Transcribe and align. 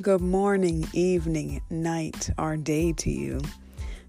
Good 0.00 0.20
morning, 0.20 0.86
evening, 0.92 1.60
night, 1.70 2.30
or 2.38 2.56
day 2.56 2.92
to 2.92 3.10
you. 3.10 3.40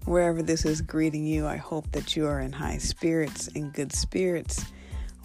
Wherever 0.04 0.40
this 0.40 0.64
is 0.64 0.82
greeting 0.82 1.26
you, 1.26 1.48
I 1.48 1.56
hope 1.56 1.90
that 1.90 2.14
you 2.14 2.28
are 2.28 2.38
in 2.38 2.52
high 2.52 2.78
spirits 2.78 3.48
and 3.56 3.72
good 3.72 3.92
spirits. 3.92 4.64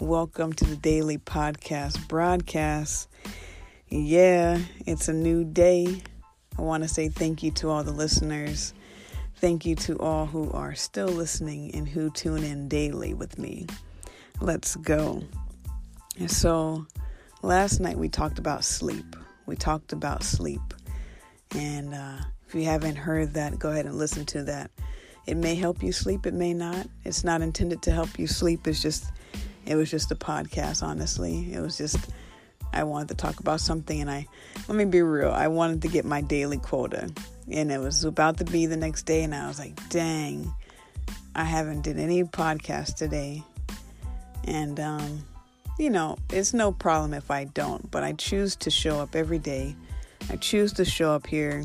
Welcome 0.00 0.54
to 0.54 0.64
the 0.64 0.74
daily 0.74 1.18
podcast 1.18 2.08
broadcast. 2.08 3.08
Yeah, 3.90 4.58
it's 4.86 5.06
a 5.06 5.12
new 5.12 5.44
day. 5.44 6.02
I 6.58 6.62
want 6.62 6.82
to 6.82 6.88
say 6.88 7.10
thank 7.10 7.44
you 7.44 7.52
to 7.52 7.70
all 7.70 7.84
the 7.84 7.92
listeners. 7.92 8.74
Thank 9.36 9.66
you 9.66 9.76
to 9.76 9.96
all 10.00 10.26
who 10.26 10.50
are 10.50 10.74
still 10.74 11.06
listening 11.06 11.76
and 11.76 11.88
who 11.88 12.10
tune 12.10 12.42
in 12.42 12.66
daily 12.66 13.14
with 13.14 13.38
me. 13.38 13.68
Let's 14.40 14.74
go. 14.74 15.22
So, 16.26 16.88
last 17.42 17.78
night 17.78 17.98
we 17.98 18.08
talked 18.08 18.40
about 18.40 18.64
sleep 18.64 19.14
we 19.46 19.56
talked 19.56 19.92
about 19.92 20.22
sleep. 20.22 20.60
And 21.54 21.94
uh, 21.94 22.18
if 22.46 22.54
you 22.54 22.64
haven't 22.64 22.96
heard 22.96 23.34
that, 23.34 23.58
go 23.58 23.70
ahead 23.70 23.86
and 23.86 23.96
listen 23.96 24.26
to 24.26 24.42
that. 24.44 24.70
It 25.26 25.36
may 25.36 25.54
help 25.54 25.82
you 25.82 25.92
sleep, 25.92 26.26
it 26.26 26.34
may 26.34 26.54
not. 26.54 26.86
It's 27.04 27.24
not 27.24 27.42
intended 27.42 27.82
to 27.82 27.90
help 27.90 28.18
you 28.18 28.26
sleep. 28.26 28.66
It's 28.66 28.80
just, 28.80 29.06
it 29.64 29.74
was 29.74 29.90
just 29.90 30.12
a 30.12 30.16
podcast, 30.16 30.82
honestly. 30.82 31.52
It 31.52 31.60
was 31.60 31.76
just, 31.78 32.10
I 32.72 32.84
wanted 32.84 33.08
to 33.08 33.14
talk 33.14 33.40
about 33.40 33.60
something, 33.60 34.00
and 34.00 34.10
I, 34.10 34.26
let 34.68 34.76
me 34.76 34.84
be 34.84 35.02
real, 35.02 35.30
I 35.30 35.48
wanted 35.48 35.82
to 35.82 35.88
get 35.88 36.04
my 36.04 36.20
daily 36.20 36.58
quota. 36.58 37.10
And 37.50 37.72
it 37.72 37.78
was 37.78 38.04
about 38.04 38.38
to 38.38 38.44
be 38.44 38.66
the 38.66 38.76
next 38.76 39.02
day, 39.02 39.24
and 39.24 39.34
I 39.34 39.48
was 39.48 39.58
like, 39.58 39.88
dang, 39.88 40.52
I 41.34 41.44
haven't 41.44 41.82
did 41.82 41.98
any 41.98 42.22
podcast 42.22 42.94
today. 42.94 43.42
And, 44.44 44.78
um, 44.78 45.24
you 45.78 45.90
know, 45.90 46.16
it's 46.30 46.54
no 46.54 46.72
problem 46.72 47.12
if 47.12 47.30
I 47.30 47.44
don't, 47.44 47.90
but 47.90 48.02
I 48.02 48.12
choose 48.12 48.56
to 48.56 48.70
show 48.70 49.00
up 49.00 49.14
every 49.14 49.38
day. 49.38 49.76
I 50.30 50.36
choose 50.36 50.72
to 50.74 50.84
show 50.84 51.12
up 51.12 51.26
here, 51.26 51.64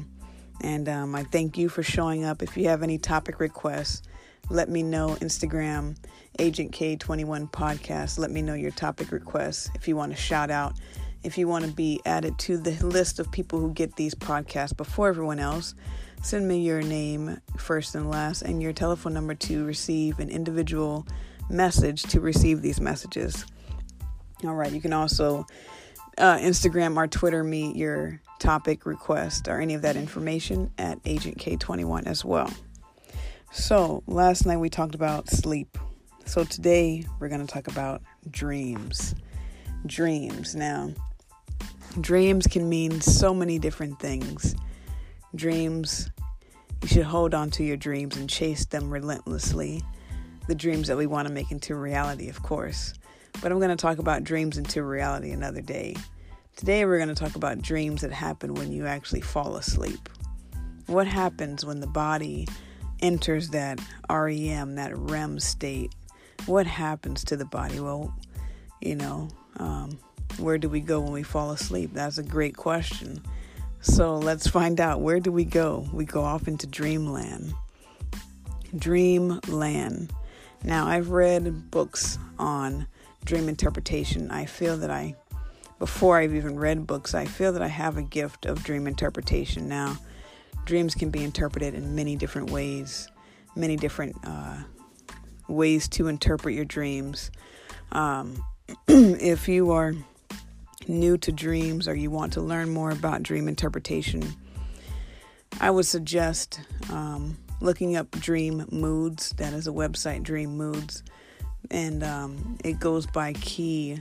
and 0.61 0.89
um, 0.89 1.15
I 1.15 1.23
thank 1.23 1.57
you 1.57 1.69
for 1.69 1.81
showing 1.81 2.25
up. 2.25 2.43
If 2.43 2.57
you 2.57 2.67
have 2.67 2.83
any 2.83 2.97
topic 2.97 3.39
requests, 3.39 4.03
let 4.49 4.67
me 4.67 4.83
know. 4.83 5.15
Instagram, 5.21 5.95
Agent 6.39 6.73
K21 6.73 7.51
Podcast. 7.51 8.19
Let 8.19 8.31
me 8.31 8.41
know 8.41 8.53
your 8.53 8.71
topic 8.71 9.11
requests. 9.11 9.69
If 9.75 9.87
you 9.87 9.95
want 9.95 10.11
to 10.11 10.17
shout 10.17 10.51
out, 10.51 10.73
if 11.23 11.37
you 11.37 11.47
want 11.47 11.65
to 11.65 11.71
be 11.71 12.01
added 12.05 12.37
to 12.39 12.57
the 12.57 12.71
list 12.85 13.19
of 13.19 13.31
people 13.31 13.59
who 13.59 13.71
get 13.73 13.95
these 13.95 14.13
podcasts 14.13 14.75
before 14.75 15.07
everyone 15.07 15.39
else, 15.39 15.73
send 16.21 16.47
me 16.47 16.59
your 16.59 16.81
name, 16.81 17.39
first 17.57 17.95
and 17.95 18.09
last, 18.09 18.41
and 18.41 18.61
your 18.61 18.73
telephone 18.73 19.13
number 19.13 19.35
to 19.35 19.65
receive 19.65 20.19
an 20.19 20.29
individual 20.29 21.07
message 21.49 22.03
to 22.03 22.19
receive 22.19 22.61
these 22.61 22.81
messages. 22.81 23.45
All 24.43 24.55
right, 24.55 24.71
you 24.71 24.81
can 24.81 24.93
also 24.93 25.45
uh, 26.17 26.37
Instagram 26.37 26.97
or 26.97 27.07
Twitter 27.07 27.43
me 27.43 27.73
your 27.73 28.19
topic 28.39 28.87
request 28.87 29.47
or 29.47 29.61
any 29.61 29.75
of 29.75 29.83
that 29.83 29.95
information 29.95 30.71
at 30.79 30.99
Agent 31.05 31.37
K21 31.37 32.07
as 32.07 32.25
well. 32.25 32.51
So, 33.51 34.01
last 34.07 34.45
night 34.45 34.57
we 34.57 34.69
talked 34.69 34.95
about 34.95 35.29
sleep. 35.29 35.77
So, 36.25 36.43
today 36.43 37.05
we're 37.19 37.29
going 37.29 37.45
to 37.45 37.53
talk 37.53 37.67
about 37.67 38.01
dreams. 38.29 39.13
Dreams. 39.85 40.55
Now, 40.55 40.89
dreams 41.99 42.47
can 42.47 42.67
mean 42.67 42.99
so 43.01 43.33
many 43.33 43.59
different 43.59 43.99
things. 43.99 44.55
Dreams, 45.35 46.09
you 46.81 46.87
should 46.87 47.05
hold 47.05 47.35
on 47.35 47.51
to 47.51 47.63
your 47.63 47.77
dreams 47.77 48.17
and 48.17 48.27
chase 48.27 48.65
them 48.65 48.89
relentlessly. 48.89 49.83
The 50.47 50.55
dreams 50.55 50.87
that 50.87 50.97
we 50.97 51.05
want 51.05 51.27
to 51.27 51.33
make 51.33 51.51
into 51.51 51.75
reality, 51.75 52.27
of 52.27 52.41
course. 52.41 52.93
But 53.41 53.51
I'm 53.51 53.59
going 53.59 53.69
to 53.69 53.75
talk 53.75 53.97
about 53.97 54.23
dreams 54.23 54.57
into 54.57 54.83
reality 54.83 55.31
another 55.31 55.61
day. 55.61 55.95
Today, 56.55 56.85
we're 56.85 56.97
going 56.97 57.09
to 57.09 57.15
talk 57.15 57.35
about 57.35 57.61
dreams 57.61 58.01
that 58.01 58.11
happen 58.11 58.53
when 58.53 58.71
you 58.71 58.85
actually 58.85 59.21
fall 59.21 59.55
asleep. 59.55 60.09
What 60.87 61.07
happens 61.07 61.65
when 61.65 61.79
the 61.79 61.87
body 61.87 62.47
enters 63.01 63.49
that 63.49 63.79
REM, 64.09 64.75
that 64.75 64.91
REM 64.95 65.39
state? 65.39 65.93
What 66.45 66.67
happens 66.67 67.23
to 67.25 67.37
the 67.37 67.45
body? 67.45 67.79
Well, 67.79 68.13
you 68.81 68.95
know, 68.95 69.29
um, 69.57 69.97
where 70.37 70.57
do 70.57 70.69
we 70.69 70.79
go 70.81 70.99
when 70.99 71.13
we 71.13 71.23
fall 71.23 71.51
asleep? 71.51 71.91
That's 71.93 72.17
a 72.17 72.23
great 72.23 72.57
question. 72.57 73.21
So 73.81 74.17
let's 74.17 74.47
find 74.47 74.79
out 74.79 75.01
where 75.01 75.19
do 75.19 75.31
we 75.31 75.45
go? 75.45 75.87
We 75.91 76.05
go 76.05 76.21
off 76.21 76.47
into 76.47 76.67
dreamland. 76.67 77.53
Dreamland. 78.77 80.13
Now, 80.63 80.87
I've 80.87 81.09
read 81.09 81.71
books 81.71 82.19
on 82.37 82.85
dream 83.25 83.49
interpretation, 83.49 84.31
I 84.31 84.45
feel 84.45 84.77
that 84.77 84.89
I, 84.89 85.15
before 85.79 86.17
I've 86.17 86.35
even 86.35 86.59
read 86.59 86.87
books, 86.87 87.13
I 87.13 87.25
feel 87.25 87.53
that 87.53 87.61
I 87.61 87.67
have 87.67 87.97
a 87.97 88.01
gift 88.01 88.45
of 88.45 88.63
dream 88.63 88.87
interpretation. 88.87 89.67
Now, 89.67 89.97
dreams 90.65 90.95
can 90.95 91.09
be 91.09 91.23
interpreted 91.23 91.73
in 91.73 91.95
many 91.95 92.15
different 92.15 92.49
ways, 92.49 93.07
many 93.55 93.75
different 93.75 94.15
uh, 94.23 94.57
ways 95.47 95.87
to 95.89 96.07
interpret 96.07 96.55
your 96.55 96.65
dreams. 96.65 97.31
Um, 97.91 98.43
if 98.87 99.47
you 99.47 99.71
are 99.71 99.93
new 100.87 101.17
to 101.17 101.31
dreams 101.31 101.87
or 101.87 101.95
you 101.95 102.09
want 102.09 102.33
to 102.33 102.41
learn 102.41 102.69
more 102.69 102.91
about 102.91 103.23
dream 103.23 103.47
interpretation, 103.47 104.23
I 105.59 105.69
would 105.69 105.85
suggest 105.85 106.61
um, 106.89 107.37
looking 107.59 107.95
up 107.95 108.09
Dream 108.11 108.65
Moods. 108.71 109.31
That 109.31 109.53
is 109.53 109.67
a 109.67 109.71
website, 109.71 110.23
Dream 110.23 110.57
Moods 110.57 111.03
and 111.71 112.03
um, 112.03 112.57
it 112.63 112.79
goes 112.79 113.07
by 113.07 113.33
key 113.33 113.97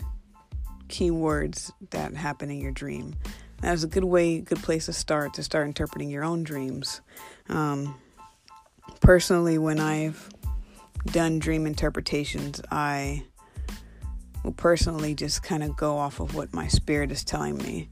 keywords 0.88 1.70
that 1.90 2.14
happen 2.14 2.50
in 2.50 2.58
your 2.58 2.72
dream. 2.72 3.14
That's 3.62 3.84
a 3.84 3.86
good 3.86 4.04
way, 4.04 4.40
good 4.40 4.62
place 4.62 4.86
to 4.86 4.92
start 4.92 5.34
to 5.34 5.42
start 5.42 5.66
interpreting 5.66 6.10
your 6.10 6.24
own 6.24 6.42
dreams. 6.42 7.00
Um, 7.48 7.94
personally, 9.00 9.56
when 9.56 9.78
I've 9.78 10.28
done 11.06 11.38
dream 11.38 11.66
interpretations, 11.66 12.60
I 12.70 13.24
will 14.42 14.52
personally 14.52 15.14
just 15.14 15.42
kind 15.42 15.62
of 15.62 15.76
go 15.76 15.96
off 15.96 16.20
of 16.20 16.34
what 16.34 16.52
my 16.52 16.66
spirit 16.66 17.12
is 17.12 17.22
telling 17.22 17.56
me. 17.58 17.88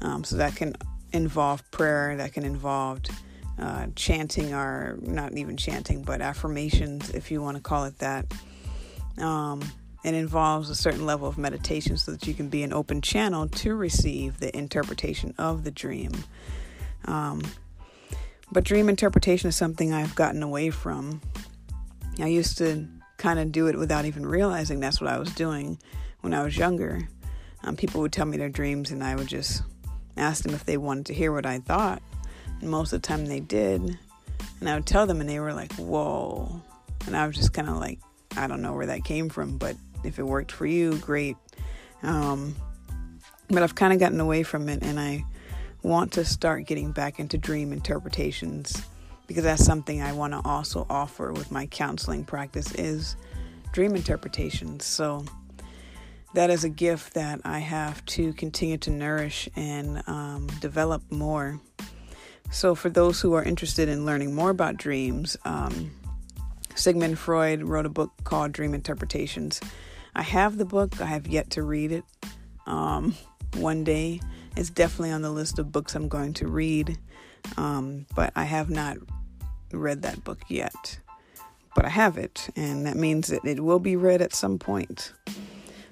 Um, 0.00 0.24
so 0.24 0.36
that 0.36 0.56
can 0.56 0.74
involve 1.12 1.68
prayer, 1.70 2.16
that 2.16 2.32
can 2.32 2.44
involve 2.44 3.00
uh, 3.58 3.88
chanting, 3.96 4.54
or 4.54 4.98
not 5.02 5.36
even 5.36 5.56
chanting, 5.56 6.02
but 6.02 6.20
affirmations, 6.20 7.10
if 7.10 7.30
you 7.30 7.42
want 7.42 7.56
to 7.56 7.62
call 7.62 7.84
it 7.84 7.98
that. 7.98 8.32
Um, 9.20 9.62
it 10.04 10.14
involves 10.14 10.70
a 10.70 10.74
certain 10.74 11.04
level 11.04 11.28
of 11.28 11.38
meditation 11.38 11.96
so 11.96 12.12
that 12.12 12.26
you 12.26 12.34
can 12.34 12.48
be 12.48 12.62
an 12.62 12.72
open 12.72 13.02
channel 13.02 13.48
to 13.48 13.74
receive 13.74 14.38
the 14.38 14.56
interpretation 14.56 15.34
of 15.38 15.64
the 15.64 15.70
dream. 15.70 16.12
Um, 17.06 17.42
but 18.50 18.64
dream 18.64 18.88
interpretation 18.88 19.48
is 19.48 19.56
something 19.56 19.92
I've 19.92 20.14
gotten 20.14 20.42
away 20.42 20.70
from. 20.70 21.20
I 22.20 22.28
used 22.28 22.58
to 22.58 22.86
kind 23.16 23.38
of 23.38 23.52
do 23.52 23.66
it 23.66 23.76
without 23.76 24.04
even 24.04 24.24
realizing 24.24 24.80
that's 24.80 25.00
what 25.00 25.10
I 25.10 25.18
was 25.18 25.30
doing 25.34 25.78
when 26.20 26.32
I 26.32 26.42
was 26.42 26.56
younger. 26.56 27.08
Um, 27.64 27.76
people 27.76 28.00
would 28.00 28.12
tell 28.12 28.26
me 28.26 28.36
their 28.36 28.48
dreams, 28.48 28.90
and 28.90 29.02
I 29.02 29.16
would 29.16 29.26
just 29.26 29.62
ask 30.16 30.44
them 30.44 30.54
if 30.54 30.64
they 30.64 30.76
wanted 30.76 31.06
to 31.06 31.14
hear 31.14 31.32
what 31.32 31.44
I 31.44 31.58
thought. 31.58 32.02
And 32.60 32.70
most 32.70 32.92
of 32.92 33.02
the 33.02 33.06
time 33.06 33.26
they 33.26 33.40
did. 33.40 33.98
And 34.60 34.68
I 34.68 34.74
would 34.74 34.86
tell 34.86 35.06
them, 35.06 35.20
and 35.20 35.28
they 35.28 35.40
were 35.40 35.52
like, 35.52 35.72
whoa. 35.74 36.62
And 37.06 37.16
I 37.16 37.26
was 37.26 37.36
just 37.36 37.52
kind 37.52 37.68
of 37.68 37.76
like, 37.76 37.98
I 38.38 38.46
don't 38.46 38.62
know 38.62 38.72
where 38.72 38.86
that 38.86 39.04
came 39.04 39.28
from, 39.28 39.58
but 39.58 39.76
if 40.04 40.18
it 40.18 40.22
worked 40.22 40.52
for 40.52 40.66
you, 40.66 40.96
great. 40.98 41.36
Um, 42.02 42.54
but 43.48 43.62
I've 43.62 43.74
kind 43.74 43.92
of 43.92 43.98
gotten 43.98 44.20
away 44.20 44.42
from 44.42 44.68
it, 44.68 44.82
and 44.82 45.00
I 45.00 45.24
want 45.82 46.12
to 46.12 46.24
start 46.24 46.66
getting 46.66 46.92
back 46.92 47.18
into 47.18 47.38
dream 47.38 47.72
interpretations 47.72 48.82
because 49.26 49.44
that's 49.44 49.64
something 49.64 50.00
I 50.02 50.12
want 50.12 50.32
to 50.32 50.40
also 50.44 50.86
offer 50.88 51.32
with 51.32 51.50
my 51.52 51.66
counseling 51.66 52.24
practice 52.24 52.74
is 52.74 53.16
dream 53.72 53.94
interpretations. 53.94 54.84
So 54.84 55.24
that 56.34 56.50
is 56.50 56.64
a 56.64 56.68
gift 56.68 57.14
that 57.14 57.40
I 57.44 57.58
have 57.58 58.04
to 58.06 58.32
continue 58.32 58.78
to 58.78 58.90
nourish 58.90 59.48
and 59.54 60.02
um, 60.06 60.46
develop 60.60 61.02
more. 61.10 61.60
So 62.50 62.74
for 62.74 62.88
those 62.88 63.20
who 63.20 63.34
are 63.34 63.42
interested 63.42 63.88
in 63.88 64.06
learning 64.06 64.34
more 64.34 64.50
about 64.50 64.78
dreams, 64.78 65.36
um, 65.44 65.90
Sigmund 66.78 67.18
Freud 67.18 67.64
wrote 67.64 67.86
a 67.86 67.90
book 67.90 68.12
called 68.22 68.52
Dream 68.52 68.72
Interpretations. 68.72 69.60
I 70.14 70.22
have 70.22 70.58
the 70.58 70.64
book, 70.64 71.00
I 71.00 71.06
have 71.06 71.26
yet 71.26 71.50
to 71.50 71.62
read 71.62 71.90
it. 71.90 72.04
Um, 72.66 73.16
one 73.56 73.82
day, 73.82 74.20
it's 74.56 74.70
definitely 74.70 75.10
on 75.10 75.22
the 75.22 75.30
list 75.30 75.58
of 75.58 75.72
books 75.72 75.94
I'm 75.94 76.08
going 76.08 76.34
to 76.34 76.46
read, 76.46 76.96
um, 77.56 78.06
but 78.14 78.32
I 78.36 78.44
have 78.44 78.70
not 78.70 78.98
read 79.72 80.02
that 80.02 80.22
book 80.22 80.40
yet. 80.48 81.00
But 81.74 81.84
I 81.84 81.88
have 81.88 82.16
it, 82.16 82.48
and 82.54 82.86
that 82.86 82.96
means 82.96 83.28
that 83.28 83.44
it 83.44 83.60
will 83.60 83.80
be 83.80 83.96
read 83.96 84.22
at 84.22 84.34
some 84.34 84.58
point. 84.58 85.12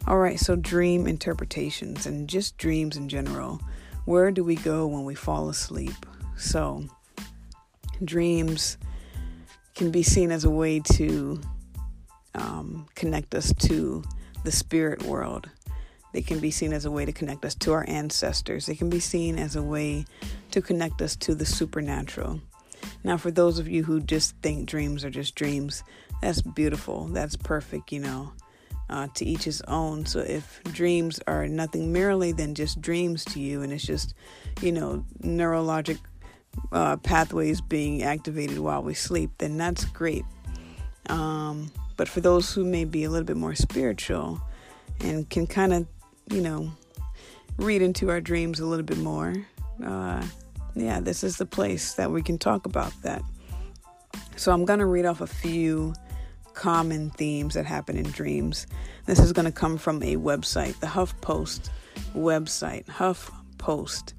All 0.06 0.18
right, 0.18 0.38
so 0.38 0.54
dream 0.54 1.08
interpretations 1.08 2.06
and 2.06 2.28
just 2.28 2.58
dreams 2.58 2.96
in 2.96 3.08
general. 3.08 3.60
Where 4.04 4.30
do 4.30 4.44
we 4.44 4.54
go 4.54 4.86
when 4.86 5.04
we 5.04 5.16
fall 5.16 5.48
asleep? 5.48 6.06
So, 6.36 6.84
dreams 8.04 8.78
can 9.76 9.90
be 9.90 10.02
seen 10.02 10.32
as 10.32 10.44
a 10.44 10.50
way 10.50 10.80
to 10.80 11.40
um, 12.34 12.86
connect 12.94 13.34
us 13.34 13.52
to 13.54 14.02
the 14.42 14.50
spirit 14.50 15.02
world. 15.02 15.48
They 16.12 16.22
can 16.22 16.40
be 16.40 16.50
seen 16.50 16.72
as 16.72 16.86
a 16.86 16.90
way 16.90 17.04
to 17.04 17.12
connect 17.12 17.44
us 17.44 17.54
to 17.56 17.72
our 17.72 17.84
ancestors. 17.86 18.64
They 18.64 18.74
can 18.74 18.88
be 18.88 19.00
seen 19.00 19.38
as 19.38 19.54
a 19.54 19.62
way 19.62 20.06
to 20.50 20.62
connect 20.62 21.02
us 21.02 21.14
to 21.16 21.34
the 21.34 21.44
supernatural. 21.44 22.40
Now, 23.04 23.18
for 23.18 23.30
those 23.30 23.58
of 23.58 23.68
you 23.68 23.84
who 23.84 24.00
just 24.00 24.34
think 24.42 24.66
dreams 24.66 25.04
are 25.04 25.10
just 25.10 25.34
dreams, 25.34 25.84
that's 26.22 26.40
beautiful. 26.40 27.08
That's 27.08 27.36
perfect, 27.36 27.92
you 27.92 28.00
know. 28.00 28.32
Uh, 28.88 29.08
to 29.14 29.24
each 29.24 29.42
his 29.42 29.60
own. 29.62 30.06
So 30.06 30.20
if 30.20 30.62
dreams 30.62 31.18
are 31.26 31.48
nothing 31.48 31.92
merely 31.92 32.30
than 32.30 32.54
just 32.54 32.80
dreams 32.80 33.24
to 33.26 33.40
you, 33.40 33.62
and 33.62 33.72
it's 33.72 33.84
just, 33.84 34.14
you 34.62 34.70
know, 34.70 35.04
neurologic 35.22 35.98
uh, 36.72 36.96
pathways 36.98 37.60
being 37.60 38.02
activated 38.02 38.58
while 38.58 38.82
we 38.82 38.94
sleep, 38.94 39.30
then 39.38 39.56
that's 39.56 39.84
great. 39.86 40.24
Um, 41.08 41.70
but 41.96 42.08
for 42.08 42.20
those 42.20 42.52
who 42.52 42.64
may 42.64 42.84
be 42.84 43.04
a 43.04 43.10
little 43.10 43.24
bit 43.24 43.36
more 43.36 43.54
spiritual 43.54 44.40
and 45.00 45.28
can 45.30 45.46
kind 45.46 45.72
of, 45.72 45.86
you 46.30 46.40
know, 46.40 46.72
read 47.56 47.82
into 47.82 48.10
our 48.10 48.20
dreams 48.20 48.60
a 48.60 48.66
little 48.66 48.84
bit 48.84 48.98
more, 48.98 49.34
uh, 49.84 50.26
yeah, 50.74 51.00
this 51.00 51.24
is 51.24 51.38
the 51.38 51.46
place 51.46 51.94
that 51.94 52.10
we 52.10 52.22
can 52.22 52.38
talk 52.38 52.66
about 52.66 52.92
that. 53.02 53.22
So 54.36 54.52
I'm 54.52 54.64
going 54.64 54.80
to 54.80 54.86
read 54.86 55.06
off 55.06 55.20
a 55.20 55.26
few 55.26 55.94
common 56.52 57.10
themes 57.10 57.54
that 57.54 57.64
happen 57.64 57.96
in 57.96 58.10
dreams. 58.10 58.66
This 59.06 59.18
is 59.18 59.32
going 59.32 59.46
to 59.46 59.52
come 59.52 59.78
from 59.78 60.02
a 60.02 60.16
website, 60.16 60.78
the 60.80 60.86
HuffPost 60.86 61.70
website. 62.14 62.84
HuffPost 62.86 64.12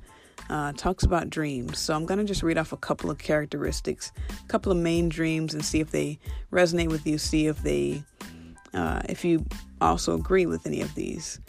uh, 0.49 0.73
talks 0.73 1.03
about 1.03 1.29
dreams. 1.29 1.79
So 1.79 1.93
I'm 1.93 2.05
going 2.05 2.19
to 2.19 2.25
just 2.25 2.43
read 2.43 2.57
off 2.57 2.71
a 2.71 2.77
couple 2.77 3.09
of 3.09 3.17
characteristics, 3.17 4.11
a 4.29 4.47
couple 4.47 4.71
of 4.71 4.77
main 4.77 5.09
dreams, 5.09 5.53
and 5.53 5.63
see 5.63 5.79
if 5.79 5.91
they 5.91 6.19
resonate 6.51 6.89
with 6.89 7.05
you. 7.05 7.17
See 7.17 7.47
if 7.47 7.61
they, 7.63 8.03
uh, 8.73 9.01
if 9.09 9.25
you 9.25 9.45
also 9.81 10.15
agree 10.15 10.45
with 10.45 10.65
any 10.65 10.81
of 10.81 10.93
these. 10.95 11.39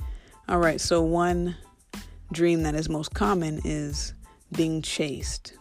All 0.48 0.58
right. 0.58 0.80
So 0.80 1.02
one 1.02 1.56
dream 2.32 2.62
that 2.62 2.74
is 2.74 2.88
most 2.88 3.14
common 3.14 3.60
is 3.64 4.14
being 4.56 4.82
chased. 4.82 5.54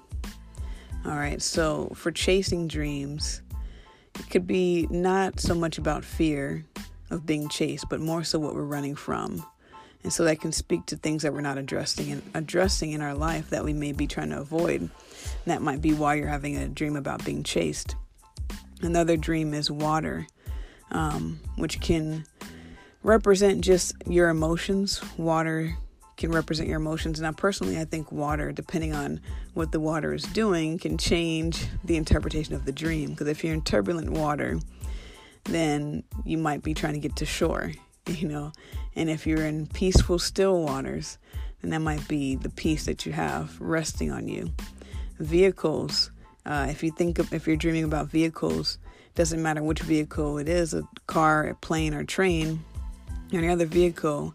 All 1.05 1.15
right. 1.15 1.41
So 1.41 1.91
for 1.93 2.11
chasing 2.11 2.67
dreams, 2.67 3.41
it 4.19 4.29
could 4.29 4.47
be 4.47 4.87
not 4.89 5.39
so 5.39 5.53
much 5.53 5.77
about 5.77 6.03
fear 6.03 6.65
of 7.09 7.25
being 7.25 7.47
chased, 7.49 7.87
but 7.89 7.99
more 7.99 8.23
so 8.23 8.39
what 8.39 8.55
we're 8.55 8.63
running 8.63 8.95
from. 8.95 9.45
And 10.03 10.13
so 10.13 10.23
that 10.23 10.39
can 10.39 10.51
speak 10.51 10.85
to 10.87 10.95
things 10.95 11.23
that 11.23 11.33
we're 11.33 11.41
not 11.41 11.57
addressing 11.57 12.09
in, 12.09 12.21
addressing 12.33 12.91
in 12.91 13.01
our 13.01 13.13
life 13.13 13.49
that 13.49 13.65
we 13.65 13.73
may 13.73 13.91
be 13.91 14.07
trying 14.07 14.29
to 14.29 14.39
avoid. 14.39 14.81
And 14.81 14.91
that 15.45 15.61
might 15.61 15.81
be 15.81 15.93
why 15.93 16.15
you're 16.15 16.27
having 16.27 16.55
a 16.57 16.67
dream 16.67 16.95
about 16.95 17.25
being 17.25 17.43
chased. 17.43 17.95
Another 18.81 19.17
dream 19.17 19.53
is 19.53 19.71
water, 19.71 20.27
um, 20.91 21.39
which 21.55 21.81
can 21.81 22.25
represent 23.03 23.61
just 23.61 23.93
your 24.05 24.29
emotions. 24.29 25.01
Water 25.17 25.75
can 26.15 26.31
represent 26.31 26.67
your 26.67 26.77
emotions. 26.77 27.21
Now, 27.21 27.31
personally, 27.31 27.79
I 27.79 27.85
think 27.85 28.11
water, 28.11 28.51
depending 28.51 28.93
on 28.93 29.21
what 29.53 29.71
the 29.71 29.79
water 29.79 30.13
is 30.13 30.23
doing, 30.23 30.79
can 30.79 30.97
change 30.97 31.67
the 31.83 31.95
interpretation 31.95 32.55
of 32.55 32.65
the 32.65 32.71
dream. 32.71 33.11
Because 33.11 33.27
if 33.27 33.43
you're 33.43 33.53
in 33.53 33.61
turbulent 33.61 34.09
water, 34.09 34.59
then 35.45 36.03
you 36.25 36.37
might 36.37 36.63
be 36.63 36.73
trying 36.73 36.93
to 36.93 36.99
get 36.99 37.15
to 37.17 37.25
shore, 37.25 37.71
you 38.09 38.27
know. 38.27 38.51
And 38.95 39.09
if 39.09 39.27
you're 39.27 39.45
in 39.45 39.67
peaceful, 39.67 40.19
still 40.19 40.61
waters, 40.61 41.17
then 41.61 41.71
that 41.71 41.79
might 41.79 42.07
be 42.07 42.35
the 42.35 42.49
peace 42.49 42.85
that 42.85 43.05
you 43.05 43.11
have 43.11 43.59
resting 43.59 44.11
on 44.11 44.27
you. 44.27 44.51
Vehicles, 45.19 46.11
uh, 46.45 46.67
if 46.69 46.83
you 46.83 46.91
think 46.91 47.19
of, 47.19 47.33
if 47.33 47.47
you're 47.47 47.55
dreaming 47.55 47.83
about 47.83 48.07
vehicles, 48.07 48.77
doesn't 49.15 49.41
matter 49.41 49.63
which 49.63 49.81
vehicle 49.81 50.37
it 50.37 50.47
is 50.47 50.73
a 50.73 50.83
car, 51.07 51.47
a 51.47 51.55
plane, 51.55 51.93
or 51.93 52.03
train, 52.03 52.63
any 53.33 53.49
other 53.49 53.65
vehicle, 53.65 54.33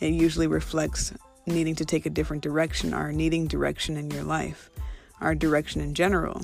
it 0.00 0.12
usually 0.12 0.48
reflects 0.48 1.12
needing 1.46 1.76
to 1.76 1.84
take 1.84 2.04
a 2.06 2.10
different 2.10 2.42
direction 2.42 2.92
or 2.92 3.12
needing 3.12 3.46
direction 3.46 3.96
in 3.96 4.10
your 4.10 4.24
life, 4.24 4.70
or 5.20 5.34
direction 5.34 5.80
in 5.80 5.94
general. 5.94 6.40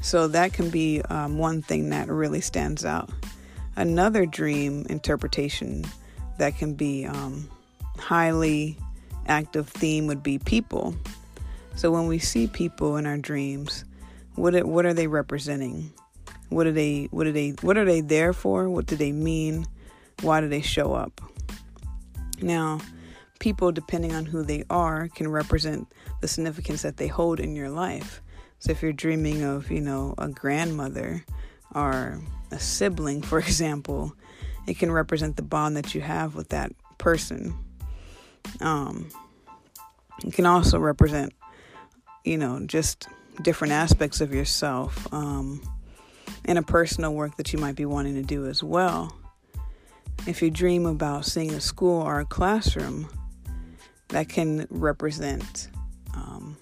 So 0.00 0.28
that 0.28 0.52
can 0.52 0.70
be 0.70 1.02
um, 1.02 1.38
one 1.38 1.62
thing 1.62 1.90
that 1.90 2.08
really 2.08 2.40
stands 2.40 2.84
out. 2.84 3.10
Another 3.76 4.24
dream 4.26 4.86
interpretation 4.88 5.84
that 6.38 6.56
can 6.56 6.74
be 6.74 7.06
um, 7.06 7.48
highly 7.98 8.78
active 9.26 9.68
theme 9.68 10.06
would 10.06 10.22
be 10.22 10.38
people. 10.38 10.94
So 11.76 11.90
when 11.90 12.06
we 12.06 12.18
see 12.18 12.46
people 12.46 12.96
in 12.96 13.06
our 13.06 13.18
dreams, 13.18 13.84
what 14.36 14.64
what 14.64 14.86
are 14.86 14.94
they 14.94 15.06
representing? 15.06 15.92
What 16.50 16.66
are 16.66 16.72
they 16.72 17.08
what 17.10 17.26
are 17.26 17.32
they 17.32 17.50
what 17.62 17.76
are 17.76 17.84
they 17.84 18.00
there 18.00 18.32
for? 18.32 18.68
What 18.68 18.86
do 18.86 18.96
they 18.96 19.12
mean? 19.12 19.66
Why 20.22 20.40
do 20.40 20.48
they 20.48 20.60
show 20.60 20.92
up? 20.92 21.20
Now, 22.40 22.80
people 23.38 23.72
depending 23.72 24.14
on 24.14 24.26
who 24.26 24.42
they 24.42 24.64
are 24.70 25.08
can 25.08 25.28
represent 25.28 25.88
the 26.20 26.28
significance 26.28 26.82
that 26.82 26.96
they 26.96 27.08
hold 27.08 27.40
in 27.40 27.56
your 27.56 27.70
life. 27.70 28.22
So 28.58 28.70
if 28.70 28.82
you're 28.82 28.92
dreaming 28.92 29.42
of, 29.42 29.70
you 29.70 29.80
know, 29.80 30.14
a 30.16 30.28
grandmother 30.28 31.24
or 31.74 32.20
a 32.50 32.58
sibling, 32.58 33.22
for 33.22 33.38
example, 33.50 34.14
it 34.66 34.78
can 34.78 34.90
represent 34.90 35.36
the 35.36 35.42
bond 35.42 35.76
that 35.76 35.94
you 35.94 36.00
have 36.00 36.34
with 36.34 36.50
that 36.50 36.72
person. 36.98 37.54
Um, 38.60 39.08
it 40.24 40.32
can 40.32 40.46
also 40.46 40.78
represent, 40.78 41.32
you 42.24 42.38
know, 42.38 42.60
just 42.66 43.08
different 43.42 43.72
aspects 43.72 44.20
of 44.20 44.32
yourself 44.32 45.12
um, 45.12 45.60
and 46.44 46.58
a 46.58 46.62
personal 46.62 47.12
work 47.12 47.36
that 47.36 47.52
you 47.52 47.58
might 47.58 47.74
be 47.74 47.84
wanting 47.84 48.14
to 48.14 48.22
do 48.22 48.46
as 48.46 48.62
well. 48.62 49.14
If 50.26 50.40
you 50.40 50.50
dream 50.50 50.86
about 50.86 51.26
seeing 51.26 51.52
a 51.52 51.60
school 51.60 52.00
or 52.00 52.20
a 52.20 52.24
classroom, 52.24 53.08
that 54.08 54.28
can 54.28 54.66
represent 54.70 55.68
um, 56.14 56.56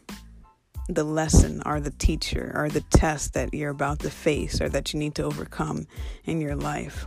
the 0.89 1.05
lesson 1.05 1.63
or 1.65 1.81
the 1.81 1.91
teacher 1.91 2.53
or 2.55 2.69
the 2.69 2.81
test 2.81 3.35
that 3.35 3.55
you're 3.55 3.71
about 3.71 4.01
to 4.01 4.11
face 4.11 4.61
or 4.61 4.69
that 4.69 4.93
you 4.93 4.99
need 4.99 5.15
to 5.15 5.23
overcome 5.23 5.87
in 6.25 6.41
your 6.41 6.57
life. 6.57 7.07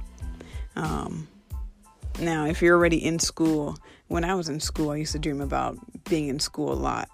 Um, 0.75 1.27
now, 2.19 2.45
if 2.45 2.61
you're 2.61 2.77
already 2.77 3.03
in 3.03 3.19
school, 3.19 3.77
when 4.07 4.23
I 4.23 4.35
was 4.35 4.49
in 4.49 4.59
school, 4.59 4.91
I 4.91 4.97
used 4.97 5.11
to 5.13 5.19
dream 5.19 5.41
about 5.41 5.77
being 6.05 6.29
in 6.29 6.39
school 6.39 6.71
a 6.71 6.75
lot. 6.75 7.09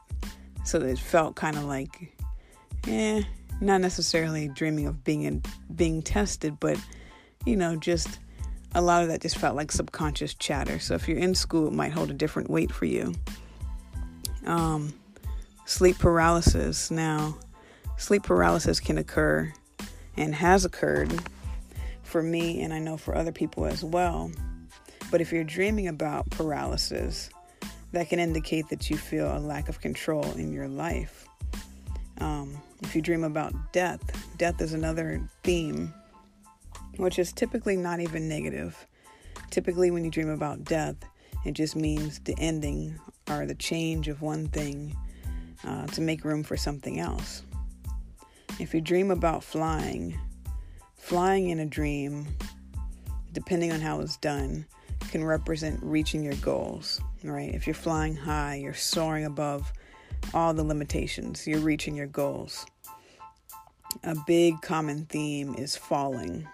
So 0.64 0.80
it 0.80 1.00
felt 1.00 1.36
kind 1.36 1.58
of 1.58 1.64
like, 1.64 2.16
eh, 2.88 3.24
not 3.60 3.82
necessarily 3.82 4.48
dreaming 4.48 4.88
of 4.88 5.04
being 5.04 5.24
in, 5.24 5.44
being 5.76 6.02
tested, 6.02 6.60
but 6.60 6.80
you 7.46 7.56
know, 7.56 7.76
just 7.76 8.20
a 8.76 8.82
lot 8.82 9.02
of 9.02 9.10
that 9.10 9.22
just 9.22 9.38
felt 9.38 9.56
like 9.56 9.72
subconscious 9.72 10.34
chatter. 10.36 10.80
So 10.80 10.94
if 10.94 11.08
you're 11.08 11.18
in 11.18 11.34
school, 11.36 11.68
it 11.68 11.74
might 11.74 11.92
hold 11.92 12.12
a 12.12 12.14
different 12.14 12.50
weight 12.50 12.72
for 12.72 12.86
you. 12.86 13.14
Um, 14.46 14.94
sleep 15.72 15.98
paralysis. 15.98 16.92
Now, 16.92 17.38
sleep 17.98 18.24
paralysis 18.24 18.82
can 18.82 18.98
occur 18.98 19.52
and 20.18 20.36
has 20.36 20.66
occurred 20.66 21.18
for 22.04 22.22
me, 22.22 22.62
and 22.62 22.74
I 22.74 22.80
know 22.80 22.98
for 22.98 23.16
other 23.16 23.32
people 23.32 23.66
as 23.66 23.84
well. 23.84 24.32
But 25.10 25.22
if 25.22 25.32
you're 25.32 25.46
dreaming 25.46 25.88
about 25.88 26.30
paralysis, 26.30 27.30
that 27.94 28.10
can 28.10 28.20
indicate 28.20 28.68
that 28.70 28.90
you 28.90 28.98
feel 28.98 29.36
a 29.36 29.40
lack 29.40 29.70
of 29.70 29.80
control 29.80 30.26
in 30.34 30.52
your 30.52 30.68
life. 30.68 31.26
Um, 32.20 32.62
if 32.84 32.94
you 32.94 33.02
dream 33.02 33.24
about 33.24 33.54
death, 33.72 34.02
death 34.38 34.62
is 34.62 34.74
another 34.74 35.22
theme, 35.44 35.94
which 36.98 37.18
is 37.18 37.32
typically 37.32 37.78
not 37.78 38.02
even 38.02 38.28
negative. 38.28 38.86
Typically, 39.50 39.90
when 39.90 40.04
you 40.04 40.12
dream 40.12 40.30
about 40.30 40.66
death, 40.66 40.96
it 41.46 41.54
just 41.54 41.78
means 41.78 42.20
the 42.20 42.36
ending 42.38 43.00
or 43.30 43.46
the 43.46 43.56
change 43.56 44.10
of 44.10 44.22
one 44.22 44.50
thing 44.50 44.96
uh, 45.66 45.88
to 45.88 46.02
make 46.02 46.24
room 46.24 46.44
for 46.44 46.58
something 46.58 47.00
else. 47.00 47.44
If 48.60 48.74
you 48.74 48.82
dream 48.82 49.12
about 49.12 49.44
flying, 49.44 50.20
Flying 51.02 51.50
in 51.50 51.60
a 51.60 51.66
dream, 51.66 52.26
depending 53.34 53.74
on 53.74 53.82
how 53.82 54.00
it's 54.00 54.16
done, 54.18 54.66
can 55.10 55.26
represent 55.26 55.78
reaching 55.82 56.24
your 56.24 56.36
goals, 56.36 57.02
right? 57.24 57.54
If 57.54 57.68
you're 57.68 57.74
flying 57.74 58.16
high, 58.16 58.62
you're 58.64 58.74
soaring 58.74 59.26
above 59.26 59.74
all 60.34 60.54
the 60.54 60.64
limitations, 60.64 61.46
you're 61.46 61.60
reaching 61.60 61.98
your 61.98 62.08
goals. 62.08 62.66
A 64.04 64.16
big 64.26 64.62
common 64.62 65.06
theme 65.08 65.56
is 65.56 65.76
falling. 65.76 66.48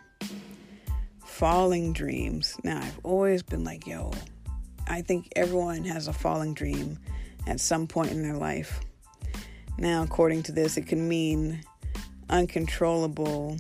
Falling 1.24 1.94
dreams. 1.94 2.56
Now, 2.64 2.80
I've 2.80 3.00
always 3.04 3.44
been 3.44 3.64
like, 3.64 3.86
yo, 3.86 4.12
I 4.88 5.04
think 5.04 5.28
everyone 5.36 5.84
has 5.84 6.08
a 6.08 6.14
falling 6.14 6.56
dream 6.56 6.98
at 7.46 7.60
some 7.60 7.86
point 7.86 8.12
in 8.12 8.24
their 8.24 8.38
life. 8.38 8.80
Now, 9.78 10.04
according 10.04 10.44
to 10.44 10.52
this, 10.52 10.78
it 10.78 10.88
can 10.88 11.08
mean 11.08 11.64
uncontrollable 12.30 13.58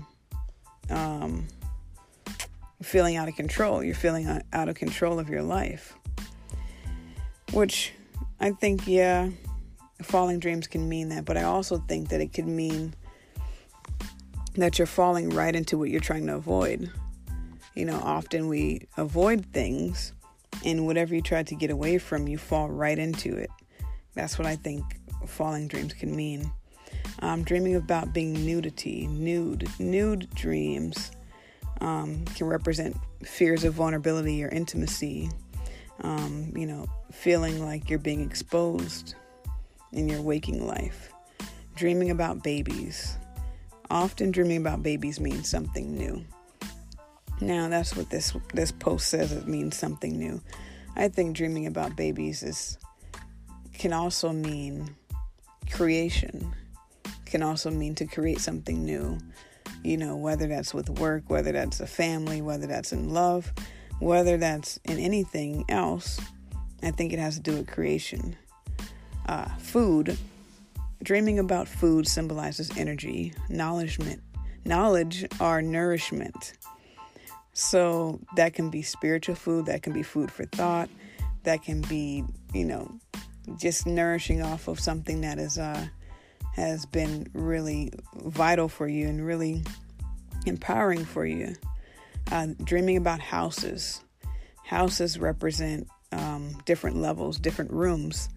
um, 0.89 1.47
feeling 2.81 3.15
out 3.15 3.27
of 3.27 3.35
control. 3.35 3.83
You're 3.83 3.95
feeling 3.95 4.41
out 4.53 4.69
of 4.69 4.75
control 4.75 5.19
of 5.19 5.29
your 5.29 5.43
life. 5.43 5.93
Which 7.53 7.93
I 8.39 8.51
think, 8.51 8.87
yeah, 8.87 9.29
falling 10.01 10.39
dreams 10.39 10.67
can 10.67 10.89
mean 10.89 11.09
that, 11.09 11.25
but 11.25 11.37
I 11.37 11.43
also 11.43 11.77
think 11.87 12.09
that 12.09 12.19
it 12.19 12.33
could 12.33 12.47
mean 12.47 12.93
that 14.55 14.79
you're 14.79 14.87
falling 14.87 15.29
right 15.29 15.55
into 15.55 15.77
what 15.77 15.89
you're 15.89 16.01
trying 16.01 16.25
to 16.27 16.35
avoid. 16.35 16.91
You 17.75 17.85
know, 17.85 17.99
often 18.03 18.47
we 18.47 18.87
avoid 18.97 19.45
things 19.53 20.13
And 20.65 20.85
whatever 20.85 21.13
you 21.15 21.21
try 21.21 21.43
to 21.43 21.55
get 21.55 21.69
away 21.69 21.97
from, 21.97 22.27
you 22.27 22.37
fall 22.37 22.69
right 22.69 22.97
into 22.97 23.35
it. 23.35 23.49
That's 24.15 24.37
what 24.37 24.47
I 24.47 24.55
think 24.55 24.83
falling 25.27 25.67
dreams 25.67 25.93
can 25.93 26.15
mean. 26.15 26.51
Um, 27.19 27.43
dreaming 27.43 27.75
about 27.75 28.13
being 28.13 28.33
nudity, 28.45 29.07
nude, 29.07 29.67
nude 29.79 30.29
dreams 30.35 31.11
um, 31.81 32.25
can 32.35 32.47
represent 32.47 32.95
fears 33.23 33.63
of 33.63 33.73
vulnerability 33.73 34.43
or 34.43 34.49
intimacy. 34.49 35.29
Um, 36.01 36.53
you 36.55 36.67
know, 36.67 36.85
feeling 37.11 37.65
like 37.65 37.89
you're 37.89 37.99
being 37.99 38.21
exposed 38.21 39.15
in 39.91 40.07
your 40.07 40.21
waking 40.21 40.65
life. 40.67 41.11
Dreaming 41.75 42.11
about 42.11 42.43
babies. 42.43 43.17
Often 43.89 44.31
dreaming 44.31 44.57
about 44.57 44.83
babies 44.83 45.19
means 45.19 45.47
something 45.49 45.95
new. 45.95 46.23
Now 47.39 47.69
that's 47.69 47.95
what 47.95 48.09
this 48.09 48.35
this 48.53 48.71
post 48.71 49.07
says 49.07 49.31
it 49.31 49.47
means 49.47 49.77
something 49.77 50.17
new. 50.17 50.41
I 50.95 51.07
think 51.07 51.35
dreaming 51.37 51.67
about 51.67 51.95
babies 51.95 52.41
is 52.41 52.77
can 53.77 53.93
also 53.93 54.31
mean 54.33 54.95
creation. 55.71 56.53
Can 57.25 57.43
also 57.43 57.69
mean 57.69 57.95
to 57.95 58.05
create 58.05 58.39
something 58.39 58.83
new. 58.83 59.17
You 59.83 59.97
know, 59.97 60.15
whether 60.15 60.47
that's 60.47 60.73
with 60.73 60.89
work, 60.89 61.29
whether 61.29 61.51
that's 61.51 61.79
a 61.79 61.87
family, 61.87 62.41
whether 62.41 62.67
that's 62.67 62.91
in 62.91 63.09
love, 63.09 63.51
whether 63.99 64.37
that's 64.37 64.79
in 64.85 64.97
anything 64.97 65.65
else, 65.69 66.19
I 66.83 66.91
think 66.91 67.13
it 67.13 67.19
has 67.19 67.35
to 67.35 67.41
do 67.41 67.57
with 67.57 67.67
creation. 67.67 68.35
Uh, 69.27 69.49
food, 69.59 70.17
dreaming 71.03 71.39
about 71.39 71.67
food 71.67 72.07
symbolizes 72.07 72.75
energy, 72.77 73.33
knowledgement, 73.49 74.21
knowledge 74.65 75.25
or 75.39 75.61
nourishment. 75.61 76.53
So 77.53 78.19
that 78.35 78.53
can 78.53 78.69
be 78.69 78.83
spiritual 78.83 79.35
food, 79.35 79.65
that 79.65 79.81
can 79.81 79.91
be 79.91 80.03
food 80.03 80.31
for 80.31 80.45
thought, 80.45 80.89
that 81.43 81.63
can 81.63 81.81
be, 81.81 82.23
you 82.53 82.65
know, 82.65 82.99
just 83.57 83.85
nourishing 83.85 84.41
off 84.41 84.67
of 84.67 84.79
something 84.79 85.21
that 85.21 85.39
is 85.39 85.57
uh, 85.57 85.87
has 86.53 86.85
been 86.85 87.27
really 87.33 87.91
vital 88.15 88.67
for 88.67 88.87
you 88.87 89.07
and 89.07 89.25
really 89.25 89.63
empowering 90.45 91.05
for 91.05 91.25
you. 91.25 91.55
Uh, 92.31 92.47
dreaming 92.63 92.97
about 92.97 93.19
houses. 93.19 94.01
Houses 94.65 95.17
represent 95.17 95.87
um, 96.11 96.57
different 96.65 96.97
levels, 96.97 97.39
different 97.39 97.71
rooms 97.71 98.29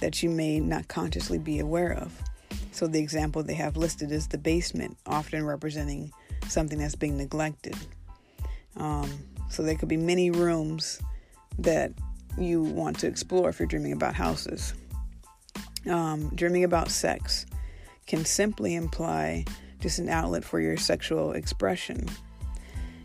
that 0.00 0.22
you 0.22 0.30
may 0.30 0.60
not 0.60 0.88
consciously 0.88 1.38
be 1.38 1.58
aware 1.58 1.92
of. 1.92 2.12
So, 2.72 2.86
the 2.86 3.00
example 3.00 3.42
they 3.42 3.54
have 3.54 3.76
listed 3.76 4.12
is 4.12 4.28
the 4.28 4.38
basement, 4.38 4.96
often 5.06 5.44
representing 5.44 6.12
something 6.48 6.78
that's 6.78 6.94
being 6.94 7.16
neglected. 7.16 7.76
Um, 8.76 9.10
so, 9.50 9.62
there 9.62 9.74
could 9.74 9.88
be 9.88 9.96
many 9.96 10.30
rooms 10.30 11.00
that 11.58 11.92
you 12.40 12.62
want 12.62 12.98
to 13.00 13.06
explore 13.06 13.48
if 13.48 13.58
you're 13.58 13.68
dreaming 13.68 13.92
about 13.92 14.14
houses. 14.14 14.74
Um, 15.88 16.30
dreaming 16.34 16.64
about 16.64 16.90
sex 16.90 17.46
can 18.06 18.24
simply 18.24 18.74
imply 18.74 19.44
just 19.80 19.98
an 19.98 20.08
outlet 20.08 20.44
for 20.44 20.60
your 20.60 20.76
sexual 20.76 21.32
expression. 21.32 22.08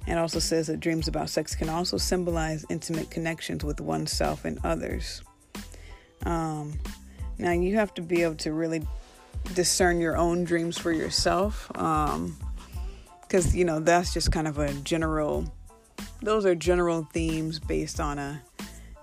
It 0.07 0.17
also 0.17 0.39
says 0.39 0.67
that 0.67 0.79
dreams 0.79 1.07
about 1.07 1.29
sex 1.29 1.55
can 1.55 1.69
also 1.69 1.97
symbolize 1.97 2.65
intimate 2.69 3.09
connections 3.09 3.63
with 3.63 3.79
oneself 3.79 4.43
and 4.43 4.59
others. 4.63 5.21
Um, 6.25 6.79
now, 7.37 7.51
you 7.51 7.75
have 7.75 7.93
to 7.95 8.01
be 8.01 8.23
able 8.23 8.35
to 8.35 8.51
really 8.51 8.85
discern 9.53 9.99
your 9.99 10.17
own 10.17 10.43
dreams 10.43 10.77
for 10.77 10.91
yourself 10.91 11.67
because, 11.69 12.15
um, 12.15 12.37
you 13.53 13.65
know, 13.65 13.79
that's 13.79 14.13
just 14.13 14.31
kind 14.31 14.47
of 14.47 14.57
a 14.57 14.73
general, 14.73 15.51
those 16.21 16.45
are 16.45 16.55
general 16.55 17.07
themes 17.13 17.59
based 17.59 17.99
on 17.99 18.19
a 18.19 18.41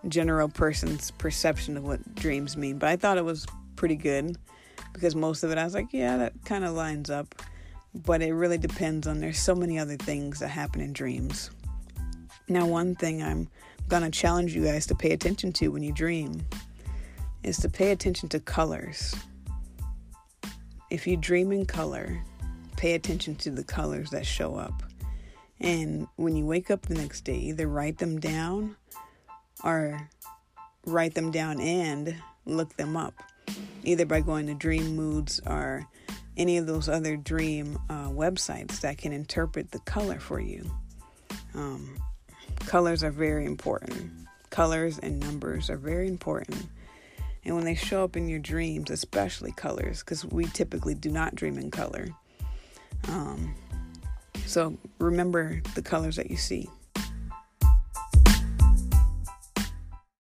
general 0.08 0.48
person's 0.48 1.10
perception 1.12 1.76
of 1.76 1.84
what 1.84 2.14
dreams 2.14 2.56
mean. 2.56 2.78
But 2.78 2.88
I 2.88 2.96
thought 2.96 3.18
it 3.18 3.24
was 3.24 3.46
pretty 3.76 3.96
good 3.96 4.36
because 4.92 5.14
most 5.14 5.42
of 5.42 5.50
it 5.50 5.58
I 5.58 5.64
was 5.64 5.74
like, 5.74 5.92
yeah, 5.92 6.16
that 6.16 6.32
kind 6.44 6.64
of 6.64 6.74
lines 6.74 7.10
up 7.10 7.34
but 7.94 8.22
it 8.22 8.32
really 8.32 8.58
depends 8.58 9.06
on 9.06 9.20
there's 9.20 9.38
so 9.38 9.54
many 9.54 9.78
other 9.78 9.96
things 9.96 10.38
that 10.40 10.48
happen 10.48 10.80
in 10.80 10.92
dreams. 10.92 11.50
Now, 12.48 12.66
one 12.66 12.94
thing 12.94 13.22
I'm 13.22 13.48
going 13.88 14.02
to 14.02 14.10
challenge 14.10 14.54
you 14.54 14.64
guys 14.64 14.86
to 14.86 14.94
pay 14.94 15.10
attention 15.10 15.52
to 15.54 15.68
when 15.68 15.82
you 15.82 15.92
dream 15.92 16.42
is 17.42 17.58
to 17.58 17.68
pay 17.68 17.90
attention 17.90 18.28
to 18.30 18.40
colors. 18.40 19.14
If 20.90 21.06
you 21.06 21.16
dream 21.16 21.52
in 21.52 21.66
color, 21.66 22.22
pay 22.76 22.94
attention 22.94 23.36
to 23.36 23.50
the 23.50 23.64
colors 23.64 24.10
that 24.10 24.26
show 24.26 24.56
up. 24.56 24.82
And 25.60 26.06
when 26.16 26.36
you 26.36 26.46
wake 26.46 26.70
up 26.70 26.82
the 26.82 26.94
next 26.94 27.22
day, 27.22 27.36
either 27.36 27.66
write 27.66 27.98
them 27.98 28.18
down 28.18 28.76
or 29.64 30.08
write 30.86 31.14
them 31.14 31.30
down 31.30 31.60
and 31.60 32.16
look 32.46 32.76
them 32.76 32.96
up, 32.96 33.14
either 33.84 34.06
by 34.06 34.20
going 34.20 34.46
to 34.46 34.54
Dream 34.54 34.96
Moods 34.96 35.40
or 35.46 35.86
any 36.36 36.56
of 36.56 36.66
those 36.66 36.88
other 36.88 37.16
dream 37.16 37.78
uh, 37.88 38.08
websites 38.08 38.80
that 38.80 38.98
can 38.98 39.12
interpret 39.12 39.70
the 39.72 39.78
color 39.80 40.18
for 40.18 40.40
you. 40.40 40.64
Um, 41.54 41.96
colors 42.60 43.04
are 43.04 43.10
very 43.10 43.44
important. 43.44 44.10
Colors 44.50 44.98
and 44.98 45.20
numbers 45.20 45.70
are 45.70 45.76
very 45.76 46.08
important. 46.08 46.66
And 47.44 47.54
when 47.54 47.64
they 47.64 47.74
show 47.74 48.04
up 48.04 48.16
in 48.16 48.28
your 48.28 48.38
dreams, 48.38 48.90
especially 48.90 49.52
colors, 49.52 50.00
because 50.00 50.24
we 50.24 50.44
typically 50.46 50.94
do 50.94 51.10
not 51.10 51.34
dream 51.34 51.58
in 51.58 51.70
color. 51.70 52.08
Um, 53.08 53.54
so 54.46 54.76
remember 54.98 55.62
the 55.74 55.82
colors 55.82 56.16
that 56.16 56.30
you 56.30 56.36
see. 56.36 56.68